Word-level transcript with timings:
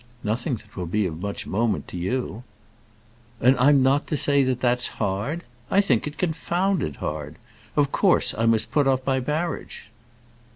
"Nothing 0.23 0.55
that 0.55 0.75
will 0.75 0.87
be 0.87 1.05
of 1.05 1.21
much 1.21 1.45
moment 1.45 1.87
to 1.89 1.95
you." 1.95 2.43
"And 3.39 3.55
I'm 3.59 3.83
not 3.83 4.07
to 4.07 4.17
say 4.17 4.41
that 4.45 4.59
that's 4.59 4.87
hard? 4.97 5.43
I 5.69 5.79
think 5.79 6.07
it 6.07 6.17
confounded 6.17 6.95
hard. 6.95 7.35
Of 7.75 7.91
course 7.91 8.33
I 8.35 8.47
must 8.47 8.71
put 8.71 8.87
off 8.87 9.05
my 9.05 9.19
marriage." 9.19 9.91